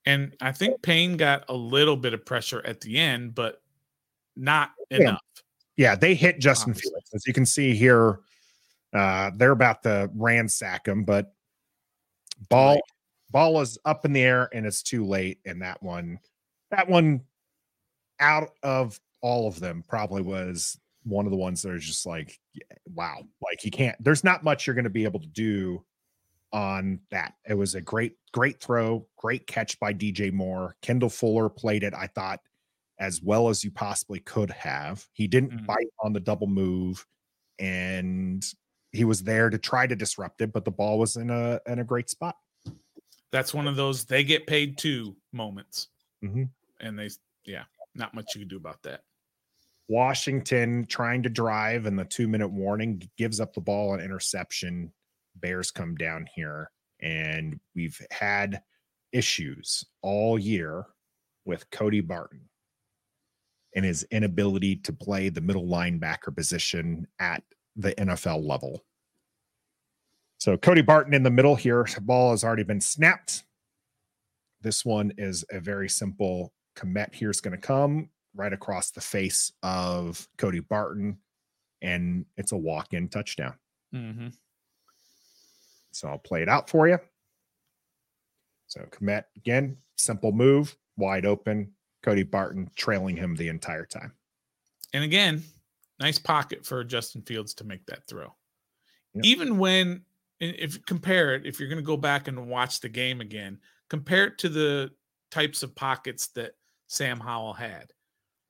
And 0.05 0.35
I 0.41 0.53
think 0.53 0.83
Payne 0.83 1.17
got 1.17 1.45
a 1.49 1.55
little 1.55 1.97
bit 1.97 2.13
of 2.15 2.25
pressure 2.25 2.65
at 2.67 2.81
the 2.81 2.99
end, 2.99 3.35
but 3.35 3.63
not 4.37 4.73
Yeah. 4.91 4.99
enough. 4.99 5.21
Yeah, 5.77 5.95
they 5.95 6.15
hit 6.15 6.39
Justin 6.39 6.73
Obviously. 6.73 6.91
Fields. 6.91 7.11
As 7.15 7.27
you 7.27 7.33
can 7.33 7.47
see 7.47 7.75
here, 7.75 8.21
uh, 8.93 9.31
they're 9.37 9.53
about 9.53 9.83
to 9.85 10.11
ransack 10.15 10.87
him, 10.87 11.05
but 11.05 11.35
ball 12.49 12.75
late. 12.75 12.83
ball 13.31 13.61
is 13.61 13.79
up 13.85 14.05
in 14.05 14.13
the 14.13 14.23
air 14.23 14.49
and 14.53 14.67
it's 14.67 14.83
too 14.83 15.05
late. 15.07 15.39
And 15.47 15.63
that 15.63 15.83
one, 15.83 16.19
that 16.71 16.89
one 16.89 17.23
out 18.21 18.51
of 18.63 19.01
all 19.21 19.49
of 19.49 19.61
them 19.61 19.85
probably 19.89 20.23
was 20.23 20.79
one 21.05 21.27
of 21.27 21.31
the 21.31 21.39
ones 21.39 21.63
that 21.63 21.73
are 21.73 21.79
just 21.79 22.07
like, 22.07 22.39
wow, 22.95 23.19
like 23.41 23.65
you 23.65 23.71
can't, 23.71 23.97
there's 24.03 24.25
not 24.25 24.45
much 24.45 24.67
you're 24.67 24.75
going 24.75 24.85
to 24.85 24.91
be 24.91 25.05
able 25.05 25.21
to 25.21 25.27
do 25.29 25.83
on 26.53 27.01
that. 27.11 27.35
It 27.49 27.55
was 27.55 27.75
a 27.75 27.81
great, 27.81 28.17
great 28.33 28.61
throw, 28.61 29.07
great 29.17 29.47
catch 29.47 29.79
by 29.81 29.95
DJ 29.95 30.33
Moore. 30.33 30.77
Kendall 30.83 31.09
Fuller 31.09 31.49
played 31.49 31.83
it, 31.83 31.95
I 31.95 32.07
thought, 32.07 32.41
as 32.99 33.23
well 33.23 33.49
as 33.49 33.65
you 33.65 33.71
possibly 33.71 34.21
could 34.21 34.51
have. 34.51 35.07
He 35.13 35.27
didn't 35.27 35.53
mm-hmm. 35.53 35.67
bite 35.67 35.89
on 36.03 36.13
the 36.13 36.21
double 36.21 36.47
move 36.47 37.07
and 37.59 38.45
he 38.93 39.05
was 39.05 39.23
there 39.23 39.49
to 39.49 39.59
try 39.59 39.87
to 39.87 39.97
disrupt 39.97 40.41
it, 40.43 40.53
but 40.53 40.65
the 40.65 40.71
ball 40.71 40.99
was 40.99 41.17
in 41.17 41.31
a 41.31 41.61
in 41.67 41.79
a 41.79 41.85
great 41.85 42.11
spot. 42.11 42.37
That's 43.31 43.55
one 43.55 43.67
of 43.67 43.77
those 43.77 44.05
they 44.05 44.25
get 44.25 44.47
paid 44.47 44.77
too 44.77 45.17
moments. 45.33 45.89
Mm-hmm. 46.23 46.45
And 46.81 46.99
they 46.99 47.09
yeah, 47.47 47.65
not 47.95 48.15
much 48.15 48.35
you 48.35 48.41
can 48.41 48.49
do 48.49 48.57
about 48.57 48.83
that. 48.83 49.03
Washington 49.89 50.87
trying 50.87 51.23
to 51.23 51.29
drive 51.29 51.87
and 51.87 51.99
the 51.99 52.05
two 52.05 52.29
minute 52.29 52.51
warning 52.51 53.03
gives 53.17 53.41
up 53.41 53.55
the 53.55 53.61
ball 53.61 53.95
and 53.95 54.03
interception. 54.03 54.93
Bears 55.37 55.71
come 55.71 55.95
down 55.97 56.27
here, 56.35 56.71
and 57.01 57.59
we've 57.75 58.01
had 58.11 58.63
issues 59.13 59.85
all 60.03 60.39
year 60.39 60.87
with 61.45 61.69
Cody 61.71 62.01
Barton 62.01 62.49
and 63.75 63.85
his 63.85 64.05
inability 64.11 64.77
to 64.77 64.93
play 64.93 65.29
the 65.29 65.41
middle 65.41 65.67
linebacker 65.67 66.35
position 66.35 67.07
at 67.19 67.43
the 67.77 67.93
NFL 67.95 68.47
level. 68.47 68.85
So 70.39 70.57
Cody 70.57 70.83
Barton 70.83 71.15
in 71.15 71.23
the 71.23 71.31
middle 71.31 71.57
here. 71.57 71.87
Ball 72.01 72.33
has 72.33 72.45
already 72.45 72.65
been 72.65 72.81
snapped. 72.81 73.45
This 74.61 74.85
one 74.85 75.13
is 75.17 75.45
a 75.51 75.61
very 75.61 75.89
simple 75.89 76.53
Kmet. 76.77 77.15
here 77.15 77.31
is 77.31 77.41
going 77.41 77.53
to 77.53 77.67
come 77.67 78.11
right 78.35 78.53
across 78.53 78.91
the 78.91 79.01
face 79.01 79.53
of 79.63 80.27
Cody 80.39 80.61
Barton, 80.61 81.19
and 81.81 82.25
it's 82.37 82.53
a 82.53 82.57
walk 82.57 82.93
in 82.93 83.09
touchdown. 83.09 83.55
Mm-hmm. 83.95 84.29
So 85.93 86.09
I'll 86.09 86.19
play 86.19 86.43
it 86.43 86.49
out 86.49 86.69
for 86.69 86.89
you. 86.89 86.99
So 88.67 88.81
Kmet 88.91 89.25
again, 89.37 89.77
simple 89.97 90.33
move, 90.33 90.77
wide 90.97 91.27
open. 91.27 91.73
Cody 92.03 92.25
Barton 92.25 92.69
trailing 92.75 93.17
him 93.17 93.37
the 93.37 93.49
entire 93.49 93.87
time. 93.87 94.13
And 94.93 95.05
again, 95.05 95.43
nice 96.01 96.19
pocket 96.19 96.67
for 96.67 96.83
Justin 96.83 97.23
Fields 97.23 97.55
to 97.55 97.65
make 97.65 97.87
that 97.87 98.07
throw. 98.07 98.35
Yep. 99.15 99.25
Even 99.25 99.59
when, 99.59 100.03
if 100.41 100.75
you 100.75 100.81
compare 100.81 101.35
it, 101.35 101.47
if 101.47 101.61
you're 101.61 101.69
going 101.69 101.77
to 101.77 101.87
go 101.87 101.97
back 101.97 102.29
and 102.29 102.49
watch 102.49 102.81
the 102.81 102.89
game 102.89 103.21
again, 103.21 103.61
compare 103.89 104.25
it 104.25 104.39
to 104.39 104.49
the 104.49 104.91
types 105.31 105.63
of 105.63 105.75
pockets 105.77 106.29
that 106.29 106.53
Sam 106.89 107.21
Howell 107.21 107.55
had, 107.55 107.93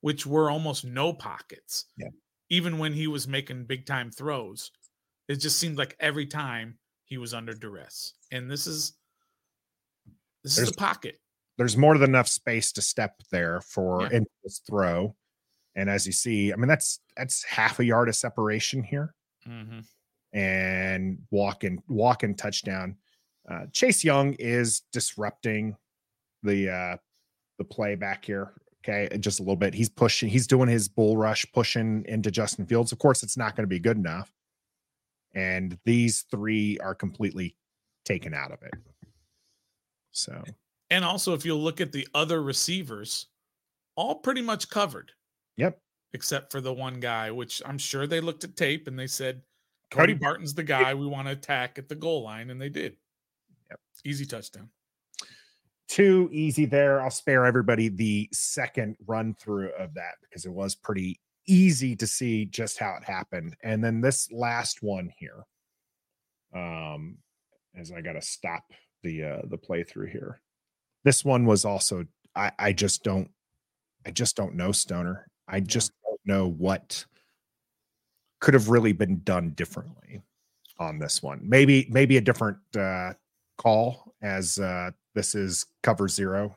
which 0.01 0.25
were 0.27 0.51
almost 0.51 0.85
no 0.85 1.13
pockets. 1.13 1.87
Yeah. 1.99 2.09
Even 2.49 2.79
when 2.79 2.93
he 2.93 3.07
was 3.07 3.29
making 3.29 3.65
big 3.65 3.87
time 3.87 4.11
throws, 4.11 4.71
it 5.29 5.37
just 5.37 5.59
seemed 5.59 5.79
like 5.79 5.97
every 6.01 6.27
time 6.27 6.79
he 7.13 7.19
was 7.19 7.35
under 7.35 7.53
duress. 7.53 8.15
And 8.31 8.51
this 8.51 8.67
is 8.67 8.95
this 10.43 10.57
there's, 10.57 10.69
is 10.69 10.75
a 10.75 10.79
pocket. 10.79 11.21
There's 11.59 11.77
more 11.77 11.99
than 11.99 12.09
enough 12.09 12.27
space 12.27 12.73
to 12.73 12.81
step 12.81 13.21
there 13.31 13.61
for 13.61 14.09
yeah. 14.11 14.21
this 14.43 14.63
throw. 14.67 15.15
And 15.77 15.91
as 15.91 16.07
you 16.07 16.13
see, 16.15 16.55
I 16.55 16.57
mean 16.57 16.69
that's 16.69 17.01
that's 17.15 17.45
half 17.45 17.81
a 17.81 17.85
yard 17.85 18.09
of 18.09 18.17
separation 18.17 18.83
here. 18.83 19.15
Mm-hmm. 19.47 19.81
And 20.33 21.19
walk 21.31 21.65
in 21.65 21.83
walk 21.87 22.25
in 22.25 22.35
touchdown. 22.35 22.97
Uh, 23.47 23.67
Chase 23.75 24.03
Young 24.03 24.33
is 24.39 24.81
disrupting 24.91 25.77
the 26.43 26.71
uh 26.71 26.97
the 27.59 27.65
play 27.65 27.95
back 27.95 28.25
here. 28.25 28.55
Okay, 28.83 29.15
just 29.19 29.39
a 29.39 29.43
little 29.43 29.57
bit. 29.57 29.75
He's 29.75 29.91
pushing, 29.91 30.31
he's 30.31 30.47
doing 30.47 30.69
his 30.71 30.89
bull 30.89 31.19
rush, 31.19 31.45
pushing 31.53 32.07
into 32.09 32.31
Justin 32.31 32.65
Fields. 32.65 32.91
Of 32.91 32.99
course, 32.99 33.23
it's 33.23 33.37
not 33.37 33.55
going 33.55 33.65
to 33.65 33.69
be 33.69 33.79
good 33.79 33.99
enough. 33.99 34.33
And 35.35 35.79
these 35.85 36.25
three 36.31 36.79
are 36.79 36.95
completely 36.95 37.57
taken 38.05 38.35
out 38.35 38.53
of 38.53 38.63
it. 38.63 38.75
So, 40.11 40.43
and 40.91 41.05
also, 41.05 41.33
if 41.33 41.45
you 41.45 41.57
look 41.57 41.81
at 41.81 41.93
the 41.93 42.07
other 42.15 42.43
receivers, 42.43 43.27
all 43.97 44.17
pretty 44.17 44.43
much 44.43 44.69
covered. 44.69 45.13
Yep. 45.57 45.79
Except 46.13 46.53
for 46.53 46.61
the 46.61 46.73
one 46.73 47.01
guy, 47.01 47.31
which 47.31 47.63
I'm 47.65 47.79
sure 47.79 48.07
they 48.07 48.21
looked 48.21 48.45
at 48.45 48.57
tape 48.57 48.87
and 48.89 48.99
they 48.99 49.07
said, 49.07 49.43
Cody 49.91 50.15
Barton's 50.15 50.55
the 50.55 50.63
guy 50.63 50.95
we 50.95 51.07
want 51.07 51.29
to 51.29 51.33
attack 51.33 51.79
at 51.79 51.89
the 51.89 51.95
goal 51.95 52.23
line. 52.23 52.51
And 52.51 52.61
they 52.61 52.69
did. 52.69 52.97
Yep. 53.71 53.81
Easy 54.05 54.27
touchdown 54.27 54.69
too 55.93 56.31
easy 56.33 56.65
there. 56.65 57.03
I'll 57.03 57.11
spare 57.11 57.45
everybody 57.45 57.91
the 57.91 58.27
second 58.33 58.97
run 59.07 59.35
through 59.35 59.73
of 59.79 59.93
that 59.95 60.15
because 60.23 60.47
it 60.47 60.53
was 60.53 60.75
pretty 60.75 61.21
easy 61.47 61.97
to 61.97 62.07
see 62.07 62.45
just 62.45 62.79
how 62.79 62.97
it 62.97 63.05
happened. 63.05 63.57
And 63.63 63.83
then 63.83 64.01
this 64.01 64.31
last 64.33 64.83
one 64.83 65.11
here, 65.19 65.45
um, 66.55 67.19
as 67.77 67.91
I 67.91 68.01
got 68.01 68.13
to 68.13 68.23
stop 68.23 68.65
the 69.03 69.25
uh, 69.25 69.43
the 69.45 69.59
playthrough 69.59 70.11
here. 70.11 70.41
This 71.05 71.25
one 71.25 71.45
was 71.47 71.65
also 71.65 72.07
I 72.35 72.53
I 72.59 72.73
just 72.73 73.03
don't 73.03 73.31
I 74.07 74.11
just 74.11 74.37
don't 74.37 74.55
know 74.55 74.73
Stoner. 74.73 75.27
I 75.49 75.61
just 75.61 75.93
don't 76.05 76.21
know 76.25 76.49
what 76.49 77.05
could 78.41 78.55
have 78.55 78.69
really 78.69 78.93
been 78.93 79.21
done 79.23 79.51
differently 79.51 80.23
on 80.79 80.99
this 80.99 81.23
one. 81.23 81.41
Maybe 81.43 81.87
maybe 81.91 82.17
a 82.17 82.21
different 82.21 82.59
uh, 82.77 83.15
call 83.59 84.15
as 84.23 84.59
uh, 84.59 84.91
this 85.15 85.35
is 85.35 85.65
cover 85.83 86.09
zero. 86.09 86.57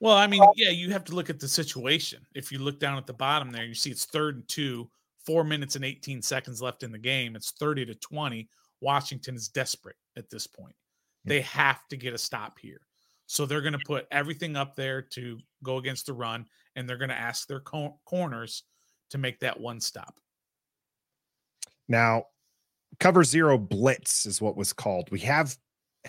Well, 0.00 0.16
I 0.16 0.26
mean, 0.26 0.42
yeah, 0.54 0.70
you 0.70 0.92
have 0.92 1.04
to 1.06 1.14
look 1.14 1.28
at 1.28 1.40
the 1.40 1.48
situation. 1.48 2.24
If 2.34 2.52
you 2.52 2.58
look 2.58 2.78
down 2.78 2.98
at 2.98 3.06
the 3.06 3.12
bottom 3.12 3.50
there, 3.50 3.64
you 3.64 3.74
see 3.74 3.90
it's 3.90 4.04
third 4.04 4.36
and 4.36 4.48
two, 4.48 4.88
four 5.26 5.42
minutes 5.42 5.74
and 5.76 5.84
18 5.84 6.22
seconds 6.22 6.62
left 6.62 6.84
in 6.84 6.92
the 6.92 6.98
game. 6.98 7.34
It's 7.34 7.50
30 7.52 7.86
to 7.86 7.94
20. 7.96 8.48
Washington 8.80 9.34
is 9.34 9.48
desperate 9.48 9.96
at 10.16 10.30
this 10.30 10.46
point. 10.46 10.74
They 11.24 11.40
have 11.42 11.86
to 11.88 11.96
get 11.96 12.14
a 12.14 12.18
stop 12.18 12.58
here. 12.58 12.80
So 13.26 13.44
they're 13.44 13.60
going 13.60 13.74
to 13.74 13.84
put 13.86 14.06
everything 14.10 14.56
up 14.56 14.74
there 14.74 15.02
to 15.02 15.38
go 15.62 15.76
against 15.76 16.06
the 16.06 16.14
run, 16.14 16.46
and 16.76 16.88
they're 16.88 16.96
going 16.96 17.10
to 17.10 17.18
ask 17.18 17.46
their 17.46 17.60
co- 17.60 17.98
corners 18.06 18.62
to 19.10 19.18
make 19.18 19.40
that 19.40 19.58
one 19.58 19.80
stop. 19.80 20.14
Now, 21.88 22.24
cover 23.00 23.24
zero 23.24 23.58
blitz 23.58 24.26
is 24.26 24.40
what 24.40 24.56
was 24.56 24.72
called. 24.72 25.10
We 25.10 25.20
have 25.20 25.56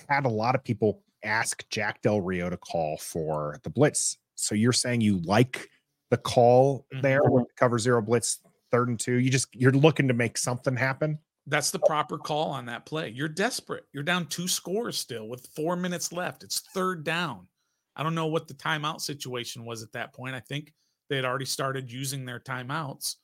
had 0.07 0.25
a 0.25 0.29
lot 0.29 0.55
of 0.55 0.63
people 0.63 1.03
ask 1.23 1.67
Jack 1.69 2.01
Del 2.01 2.21
Rio 2.21 2.49
to 2.49 2.57
call 2.57 2.97
for 2.97 3.59
the 3.63 3.69
blitz. 3.69 4.17
So 4.35 4.55
you're 4.55 4.73
saying 4.73 5.01
you 5.01 5.21
like 5.23 5.69
the 6.09 6.17
call 6.17 6.85
mm-hmm. 6.93 7.01
there 7.01 7.21
cover 7.55 7.77
zero 7.77 8.01
blitz 8.01 8.39
third 8.71 8.89
and 8.89 8.99
two. 8.99 9.15
You 9.19 9.29
just 9.29 9.47
you're 9.53 9.71
looking 9.71 10.07
to 10.07 10.13
make 10.13 10.37
something 10.37 10.75
happen. 10.75 11.19
That's 11.47 11.71
the 11.71 11.79
proper 11.79 12.17
call 12.17 12.51
on 12.51 12.65
that 12.67 12.85
play. 12.85 13.09
You're 13.09 13.27
desperate. 13.27 13.85
You're 13.91 14.03
down 14.03 14.27
two 14.27 14.47
scores 14.47 14.97
still 14.97 15.27
with 15.27 15.47
four 15.55 15.75
minutes 15.75 16.11
left. 16.11 16.43
It's 16.43 16.59
third 16.59 17.03
down. 17.03 17.47
I 17.95 18.03
don't 18.03 18.15
know 18.15 18.27
what 18.27 18.47
the 18.47 18.53
timeout 18.53 19.01
situation 19.01 19.65
was 19.65 19.81
at 19.81 19.91
that 19.93 20.13
point. 20.13 20.35
I 20.35 20.41
think 20.41 20.73
they 21.09 21.15
had 21.15 21.25
already 21.25 21.45
started 21.45 21.91
using 21.91 22.23
their 22.23 22.39
timeouts. 22.39 23.15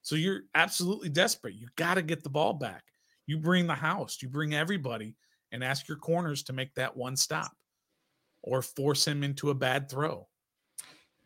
So 0.00 0.16
you're 0.16 0.42
absolutely 0.54 1.10
desperate. 1.10 1.54
You 1.54 1.68
got 1.76 1.94
to 1.94 2.02
get 2.02 2.22
the 2.22 2.30
ball 2.30 2.54
back. 2.54 2.84
You 3.26 3.38
bring 3.38 3.66
the 3.66 3.74
house, 3.74 4.18
you 4.20 4.28
bring 4.28 4.54
everybody 4.54 5.14
and 5.54 5.62
ask 5.64 5.88
your 5.88 5.96
corners 5.96 6.42
to 6.42 6.52
make 6.52 6.74
that 6.74 6.96
one 6.96 7.16
stop 7.16 7.52
or 8.42 8.60
force 8.60 9.06
him 9.06 9.22
into 9.22 9.50
a 9.50 9.54
bad 9.54 9.88
throw. 9.88 10.26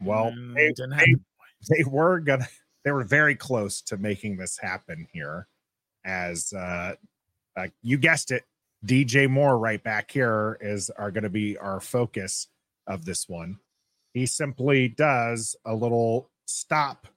Well, 0.00 0.32
they, 0.54 0.72
they, 0.76 1.14
they, 1.68 1.84
were 1.84 2.20
gonna 2.20 2.46
they 2.84 2.92
were 2.92 3.04
very 3.04 3.34
close 3.34 3.82
to 3.82 3.96
making 3.96 4.36
this 4.36 4.56
happen 4.56 5.08
here 5.12 5.48
as 6.04 6.52
uh, 6.52 6.94
uh 7.56 7.66
you 7.82 7.98
guessed 7.98 8.30
it 8.30 8.44
DJ 8.86 9.28
Moore 9.28 9.58
right 9.58 9.82
back 9.82 10.10
here 10.10 10.58
is 10.60 10.90
are 10.90 11.10
going 11.10 11.24
to 11.24 11.30
be 11.30 11.56
our 11.58 11.80
focus 11.80 12.48
of 12.86 13.04
this 13.04 13.28
one. 13.28 13.58
He 14.14 14.26
simply 14.26 14.88
does 14.88 15.56
a 15.64 15.74
little 15.74 16.30
stop 16.46 17.08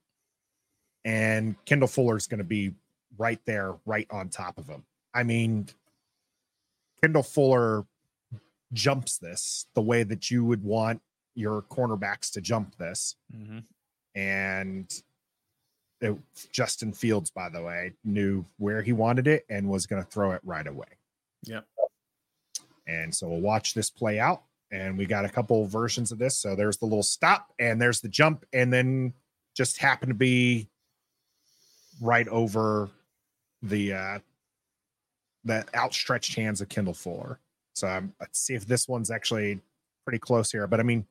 and 1.05 1.55
Kendall 1.65 1.87
Fuller 1.87 2.17
is 2.17 2.27
going 2.27 2.39
to 2.39 2.43
be 2.43 2.73
right 3.17 3.39
there 3.45 3.75
right 3.85 4.07
on 4.11 4.29
top 4.29 4.57
of 4.57 4.67
him. 4.67 4.83
I 5.13 5.23
mean, 5.23 5.67
Kendall 7.01 7.23
Fuller 7.23 7.85
jumps 8.73 9.17
this 9.17 9.65
the 9.73 9.81
way 9.81 10.03
that 10.03 10.31
you 10.31 10.45
would 10.45 10.63
want 10.63 11.01
your 11.35 11.61
cornerbacks 11.63 12.31
to 12.33 12.41
jump 12.41 12.77
this. 12.77 13.15
Mm-hmm. 13.35 13.59
And 14.15 14.93
it, 15.99 16.17
Justin 16.51 16.93
Fields, 16.93 17.29
by 17.29 17.49
the 17.49 17.61
way, 17.61 17.93
knew 18.03 18.45
where 18.57 18.81
he 18.81 18.91
wanted 18.91 19.27
it 19.27 19.45
and 19.49 19.67
was 19.67 19.85
going 19.85 20.03
to 20.03 20.09
throw 20.09 20.31
it 20.31 20.41
right 20.43 20.67
away. 20.67 20.87
Yep. 21.43 21.65
And 22.87 23.13
so 23.13 23.27
we'll 23.29 23.41
watch 23.41 23.73
this 23.73 23.89
play 23.89 24.19
out. 24.19 24.43
And 24.71 24.97
we 24.97 25.05
got 25.05 25.25
a 25.25 25.29
couple 25.29 25.65
versions 25.67 26.11
of 26.11 26.17
this. 26.17 26.37
So 26.37 26.55
there's 26.55 26.77
the 26.77 26.85
little 26.85 27.03
stop 27.03 27.53
and 27.59 27.81
there's 27.81 27.99
the 27.99 28.07
jump, 28.07 28.45
and 28.53 28.71
then 28.71 29.13
just 29.53 29.77
happened 29.77 30.11
to 30.11 30.15
be 30.15 30.69
right 32.01 32.27
over 32.29 32.89
the 33.61 33.93
uh 33.93 34.19
the 35.43 35.65
outstretched 35.75 36.35
hands 36.35 36.61
of 36.61 36.69
Kendall 36.69 36.93
Fuller. 36.93 37.39
So 37.73 37.87
um, 37.87 38.13
let's 38.19 38.39
see 38.39 38.53
if 38.53 38.65
this 38.65 38.87
one's 38.87 39.11
actually 39.11 39.59
pretty 40.05 40.19
close 40.19 40.51
here. 40.51 40.67
But 40.67 40.79
I 40.79 40.83
mean, 40.83 41.05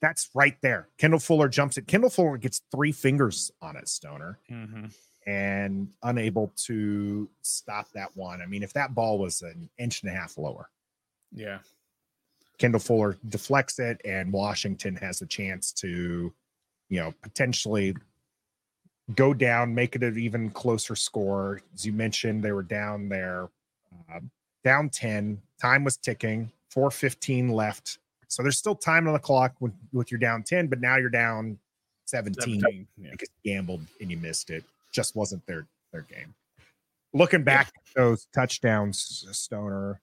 that's 0.00 0.30
right 0.34 0.56
there. 0.62 0.88
Kendall 0.98 1.20
Fuller 1.20 1.48
jumps 1.48 1.78
it. 1.78 1.86
Kendall 1.86 2.10
Fuller 2.10 2.36
gets 2.36 2.62
three 2.74 2.92
fingers 2.92 3.52
on 3.62 3.76
it, 3.76 3.88
Stoner, 3.88 4.40
mm-hmm. 4.50 4.86
and 5.30 5.88
unable 6.02 6.52
to 6.66 7.28
stop 7.42 7.86
that 7.94 8.14
one. 8.16 8.42
I 8.42 8.46
mean, 8.46 8.62
if 8.62 8.72
that 8.72 8.94
ball 8.94 9.18
was 9.18 9.42
an 9.42 9.70
inch 9.78 10.02
and 10.02 10.10
a 10.10 10.14
half 10.14 10.36
lower, 10.36 10.68
yeah, 11.32 11.58
Kendall 12.58 12.80
Fuller 12.80 13.16
deflects 13.28 13.78
it, 13.78 14.00
and 14.04 14.32
Washington 14.32 14.96
has 14.96 15.22
a 15.22 15.26
chance 15.26 15.72
to, 15.74 16.32
you 16.88 17.00
know, 17.00 17.14
potentially 17.22 17.94
go 19.14 19.32
down, 19.32 19.74
make 19.74 19.94
it 19.94 20.02
an 20.02 20.18
even 20.18 20.50
closer 20.50 20.96
score. 20.96 21.60
As 21.74 21.86
you 21.86 21.92
mentioned, 21.92 22.42
they 22.42 22.52
were 22.52 22.62
down 22.62 23.08
there, 23.08 23.48
uh, 24.12 24.20
down 24.64 24.88
10. 24.88 25.40
Time 25.60 25.84
was 25.84 25.96
ticking, 25.96 26.50
415 26.70 27.48
left. 27.48 27.98
So 28.28 28.42
there's 28.42 28.58
still 28.58 28.74
time 28.74 29.06
on 29.06 29.12
the 29.12 29.18
clock 29.18 29.54
with, 29.60 29.72
with 29.92 30.10
your 30.10 30.18
down 30.18 30.42
10, 30.42 30.68
but 30.68 30.80
now 30.80 30.96
you're 30.96 31.10
down 31.10 31.58
17, 32.06 32.60
17 32.60 32.86
yeah. 32.96 33.10
because 33.10 33.28
you 33.42 33.52
gambled 33.52 33.82
and 34.00 34.10
you 34.10 34.16
missed 34.16 34.50
it. 34.50 34.64
Just 34.92 35.16
wasn't 35.16 35.44
their 35.46 35.66
their 35.92 36.02
game. 36.02 36.34
Looking 37.14 37.42
back 37.42 37.72
yeah. 37.74 38.02
those 38.02 38.26
touchdowns, 38.34 39.26
Stoner, 39.32 40.00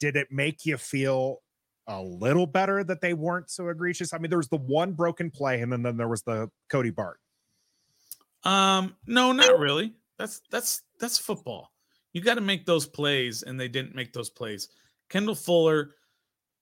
did 0.00 0.16
it 0.16 0.28
make 0.30 0.64
you 0.64 0.76
feel 0.76 1.40
a 1.86 2.00
little 2.02 2.46
better 2.46 2.82
that 2.84 3.00
they 3.00 3.12
weren't 3.12 3.50
so 3.50 3.68
egregious? 3.68 4.14
I 4.14 4.18
mean, 4.18 4.30
there 4.30 4.38
was 4.38 4.48
the 4.48 4.56
one 4.56 4.92
broken 4.92 5.30
play, 5.30 5.60
and 5.60 5.70
then, 5.70 5.82
then 5.82 5.96
there 5.96 6.08
was 6.08 6.22
the 6.22 6.50
Cody 6.70 6.90
Bart. 6.90 7.20
Um, 8.42 8.96
no, 9.06 9.32
not 9.32 9.58
really. 9.58 9.92
That's 10.18 10.40
that's 10.50 10.82
that's 11.00 11.18
football. 11.18 11.70
You 12.14 12.22
got 12.22 12.36
to 12.36 12.40
make 12.40 12.64
those 12.64 12.86
plays, 12.86 13.42
and 13.42 13.60
they 13.60 13.68
didn't 13.68 13.94
make 13.94 14.12
those 14.12 14.30
plays. 14.30 14.68
Kendall 15.10 15.34
Fuller 15.34 15.90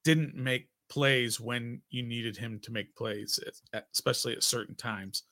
didn't 0.02 0.34
make 0.34 0.68
plays 0.88 1.38
when 1.38 1.80
you 1.90 2.02
needed 2.02 2.36
him 2.36 2.58
to 2.60 2.72
make 2.72 2.96
plays, 2.96 3.38
especially 3.94 4.32
at 4.32 4.42
certain 4.42 4.74
times. 4.74 5.22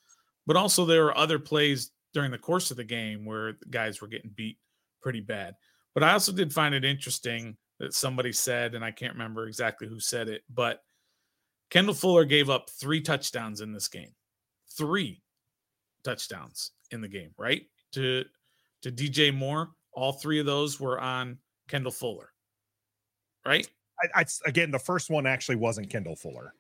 But 0.46 0.56
also, 0.56 0.84
there 0.84 1.04
were 1.04 1.16
other 1.16 1.38
plays 1.38 1.90
during 2.12 2.30
the 2.30 2.38
course 2.38 2.70
of 2.70 2.76
the 2.76 2.84
game 2.84 3.24
where 3.24 3.54
the 3.54 3.66
guys 3.70 4.00
were 4.00 4.08
getting 4.08 4.30
beat 4.34 4.58
pretty 5.00 5.20
bad. 5.20 5.56
But 5.94 6.04
I 6.04 6.12
also 6.12 6.32
did 6.32 6.52
find 6.52 6.74
it 6.74 6.84
interesting 6.84 7.56
that 7.78 7.94
somebody 7.94 8.32
said, 8.32 8.74
and 8.74 8.84
I 8.84 8.90
can't 8.90 9.14
remember 9.14 9.46
exactly 9.46 9.88
who 9.88 10.00
said 10.00 10.28
it, 10.28 10.42
but 10.50 10.82
Kendall 11.70 11.94
Fuller 11.94 12.24
gave 12.24 12.50
up 12.50 12.68
three 12.68 13.00
touchdowns 13.00 13.60
in 13.60 13.72
this 13.72 13.88
game. 13.88 14.12
Three 14.76 15.22
touchdowns 16.04 16.72
in 16.90 17.00
the 17.00 17.08
game, 17.08 17.30
right? 17.38 17.62
To 17.92 18.24
to 18.82 18.90
DJ 18.90 19.34
Moore, 19.34 19.70
all 19.92 20.12
three 20.12 20.40
of 20.40 20.46
those 20.46 20.78
were 20.78 21.00
on 21.00 21.38
Kendall 21.68 21.92
Fuller, 21.92 22.30
right? 23.44 23.68
I, 24.02 24.20
I, 24.20 24.24
again, 24.46 24.70
the 24.70 24.78
first 24.78 25.10
one 25.10 25.26
actually 25.26 25.56
wasn't 25.56 25.90
Kendall 25.90 26.16
Fuller. 26.16 26.54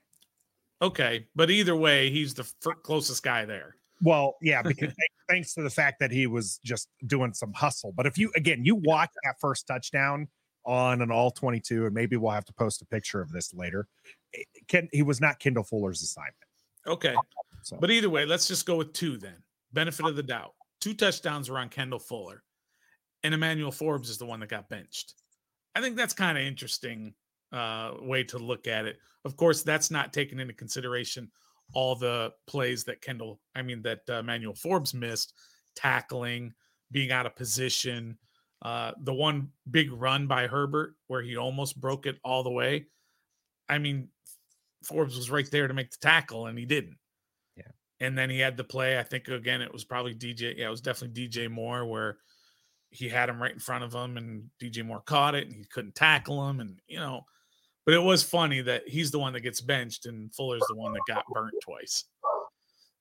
Okay, 0.82 1.26
but 1.34 1.50
either 1.50 1.76
way, 1.76 2.10
he's 2.10 2.34
the 2.34 2.50
closest 2.82 3.22
guy 3.22 3.44
there. 3.44 3.76
Well, 4.02 4.36
yeah, 4.40 4.62
because 4.66 4.92
thanks 5.28 5.54
to 5.54 5.62
the 5.62 5.70
fact 5.70 6.00
that 6.00 6.10
he 6.10 6.26
was 6.26 6.58
just 6.64 6.88
doing 7.06 7.32
some 7.34 7.52
hustle. 7.52 7.92
But 7.92 8.06
if 8.06 8.18
you 8.18 8.30
again, 8.36 8.64
you 8.64 8.76
watch 8.76 9.10
that 9.24 9.34
first 9.40 9.66
touchdown 9.66 10.28
on 10.64 11.02
an 11.02 11.10
all 11.10 11.30
22, 11.30 11.86
and 11.86 11.94
maybe 11.94 12.16
we'll 12.16 12.32
have 12.32 12.44
to 12.46 12.52
post 12.52 12.82
a 12.82 12.86
picture 12.86 13.20
of 13.20 13.30
this 13.32 13.54
later. 13.54 13.86
Eh, 14.34 14.42
Ken, 14.68 14.88
he 14.92 15.02
was 15.02 15.20
not 15.20 15.38
Kendall 15.38 15.64
Fuller's 15.64 16.02
assignment. 16.02 16.34
Okay. 16.86 17.14
So. 17.62 17.76
But 17.78 17.90
either 17.90 18.10
way, 18.10 18.24
let's 18.24 18.48
just 18.48 18.66
go 18.66 18.76
with 18.76 18.92
two 18.92 19.16
then. 19.16 19.36
Benefit 19.72 20.06
of 20.06 20.16
the 20.16 20.22
doubt. 20.22 20.54
Two 20.80 20.94
touchdowns 20.94 21.50
were 21.50 21.58
on 21.58 21.68
Kendall 21.68 21.98
Fuller, 21.98 22.42
and 23.22 23.34
Emmanuel 23.34 23.72
Forbes 23.72 24.10
is 24.10 24.18
the 24.18 24.26
one 24.26 24.40
that 24.40 24.48
got 24.48 24.68
benched. 24.68 25.14
I 25.74 25.80
think 25.80 25.96
that's 25.96 26.14
kind 26.14 26.36
of 26.36 26.44
interesting 26.44 27.14
uh, 27.52 27.92
way 28.00 28.24
to 28.24 28.38
look 28.38 28.66
at 28.66 28.86
it. 28.86 28.98
Of 29.24 29.36
course, 29.36 29.62
that's 29.62 29.90
not 29.90 30.12
taking 30.12 30.40
into 30.40 30.54
consideration 30.54 31.30
all 31.72 31.94
the 31.94 32.32
plays 32.46 32.84
that 32.84 33.00
Kendall, 33.00 33.40
I 33.54 33.62
mean, 33.62 33.82
that 33.82 34.00
uh, 34.08 34.14
Emmanuel 34.14 34.54
Forbes 34.54 34.94
missed, 34.94 35.34
tackling, 35.76 36.52
being 36.90 37.12
out 37.12 37.26
of 37.26 37.36
position. 37.36 38.18
Uh, 38.62 38.92
the 39.02 39.14
one 39.14 39.48
big 39.70 39.92
run 39.92 40.26
by 40.26 40.46
Herbert 40.46 40.94
where 41.06 41.22
he 41.22 41.36
almost 41.36 41.80
broke 41.80 42.06
it 42.06 42.18
all 42.24 42.42
the 42.42 42.50
way. 42.50 42.86
I 43.68 43.78
mean, 43.78 44.08
Forbes 44.84 45.16
was 45.16 45.30
right 45.30 45.48
there 45.50 45.68
to 45.68 45.74
make 45.74 45.90
the 45.90 45.98
tackle 46.00 46.46
and 46.46 46.58
he 46.58 46.66
didn't. 46.66 46.98
Yeah. 47.56 47.70
And 48.00 48.18
then 48.18 48.28
he 48.28 48.38
had 48.38 48.56
the 48.56 48.64
play. 48.64 48.98
I 48.98 49.02
think 49.02 49.28
again 49.28 49.62
it 49.62 49.72
was 49.72 49.84
probably 49.84 50.14
DJ. 50.14 50.58
Yeah, 50.58 50.66
it 50.66 50.70
was 50.70 50.80
definitely 50.80 51.26
DJ 51.26 51.50
Moore 51.50 51.86
where 51.86 52.18
he 52.90 53.08
had 53.08 53.28
him 53.28 53.40
right 53.40 53.52
in 53.52 53.58
front 53.58 53.84
of 53.84 53.94
him 53.94 54.16
and 54.16 54.44
DJ 54.60 54.84
Moore 54.84 55.00
caught 55.00 55.34
it 55.34 55.46
and 55.46 55.56
he 55.56 55.64
couldn't 55.64 55.94
tackle 55.94 56.48
him. 56.48 56.60
And 56.60 56.78
you 56.86 56.98
know, 56.98 57.22
but 57.86 57.94
it 57.94 58.02
was 58.02 58.22
funny 58.22 58.60
that 58.62 58.88
he's 58.88 59.10
the 59.10 59.18
one 59.18 59.32
that 59.32 59.40
gets 59.40 59.60
benched 59.60 60.06
and 60.06 60.34
Fuller's 60.34 60.62
the 60.68 60.76
one 60.76 60.92
that 60.92 61.00
got 61.06 61.24
burnt 61.32 61.54
twice. 61.62 62.04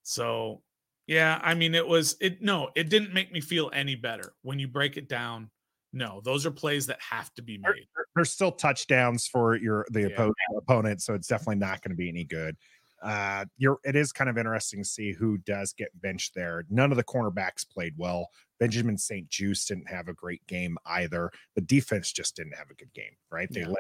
So 0.04 0.62
yeah, 1.08 1.40
I 1.44 1.56
mean 1.56 1.74
it 1.74 1.88
was 1.88 2.16
it 2.22 2.42
no, 2.42 2.70
it 2.76 2.90
didn't 2.90 3.14
make 3.14 3.32
me 3.32 3.42
feel 3.42 3.72
any 3.74 3.96
better 3.96 4.34
when 4.44 4.60
you 4.60 4.68
break 4.68 4.98
it 4.98 5.10
down. 5.10 5.50
No, 5.92 6.22
those 6.24 6.46
are 6.46 6.52
plays 6.52 6.86
that 6.86 7.00
have 7.02 7.34
to 7.34 7.42
be 7.42 7.58
made. 7.58 7.88
There's 8.16 8.32
still 8.32 8.52
touchdowns 8.52 9.28
for 9.28 9.56
your 9.56 9.88
the 9.90 10.12
yeah. 10.16 10.30
opponent, 10.56 11.02
so 11.02 11.16
it's 11.16 11.28
definitely 11.28 11.56
not 11.56 11.82
going 11.82 11.90
to 11.92 11.98
be 11.98 12.10
any 12.10 12.26
good. 12.26 12.56
Uh, 13.02 13.46
you're 13.58 13.78
it 13.84 13.96
is 13.96 14.12
kind 14.12 14.30
of 14.30 14.38
interesting 14.38 14.82
to 14.82 14.90
see 14.90 15.14
who 15.14 15.38
does 15.40 15.74
get 15.74 15.90
benched 16.02 16.36
there. 16.36 16.66
None 16.70 16.92
of 16.92 16.98
the 16.98 17.04
cornerbacks 17.04 17.68
played 17.70 17.94
well. 17.98 18.30
Benjamin 18.60 18.98
St-Juste 18.98 19.68
didn't 19.68 19.90
have 19.90 20.08
a 20.10 20.14
great 20.14 20.46
game 20.48 20.78
either. 20.86 21.32
The 21.56 21.62
defense 21.62 22.12
just 22.12 22.36
didn't 22.36 22.58
have 22.58 22.70
a 22.70 22.76
good 22.76 22.94
game, 22.94 23.16
right? 23.32 23.48
They 23.52 23.62
yeah. 23.62 23.68
let 23.68 23.78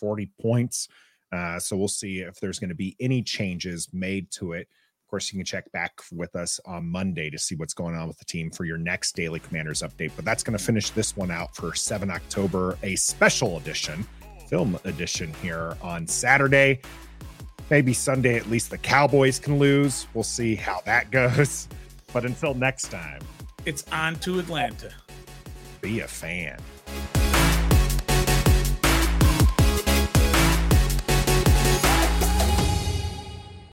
40 0.00 0.30
points. 0.40 0.88
Uh, 1.32 1.58
so 1.58 1.76
we'll 1.76 1.88
see 1.88 2.20
if 2.20 2.38
there's 2.40 2.58
going 2.58 2.68
to 2.68 2.74
be 2.74 2.96
any 3.00 3.22
changes 3.22 3.88
made 3.92 4.30
to 4.30 4.52
it 4.52 4.68
Of 5.04 5.10
course, 5.10 5.32
you 5.32 5.38
can 5.38 5.46
check 5.46 5.70
back 5.72 5.92
with 6.12 6.36
us 6.36 6.60
on 6.66 6.86
Monday 6.86 7.30
to 7.30 7.38
see 7.38 7.54
what's 7.54 7.74
going 7.74 7.94
on 7.94 8.06
with 8.08 8.18
the 8.18 8.24
team 8.24 8.50
for 8.50 8.64
your 8.64 8.78
next 8.78 9.16
Daily 9.16 9.40
Commanders 9.40 9.82
update. 9.82 10.12
But 10.14 10.24
that's 10.24 10.42
going 10.42 10.58
to 10.58 10.62
finish 10.62 10.90
this 10.90 11.16
one 11.16 11.30
out 11.30 11.54
for 11.56 11.74
7 11.74 12.10
October, 12.10 12.78
a 12.82 12.96
special 12.96 13.56
edition, 13.58 14.06
film 14.48 14.78
edition 14.84 15.32
here 15.40 15.76
on 15.80 16.06
Saturday. 16.06 16.80
Maybe 17.72 17.94
Sunday, 17.94 18.36
at 18.36 18.50
least 18.50 18.68
the 18.68 18.76
Cowboys 18.76 19.38
can 19.38 19.58
lose. 19.58 20.06
We'll 20.12 20.24
see 20.24 20.54
how 20.54 20.82
that 20.84 21.10
goes. 21.10 21.68
But 22.12 22.26
until 22.26 22.52
next 22.52 22.90
time, 22.90 23.22
it's 23.64 23.86
on 23.90 24.16
to 24.16 24.38
Atlanta. 24.38 24.92
Be 25.80 26.00
a 26.00 26.06
fan. 26.06 26.58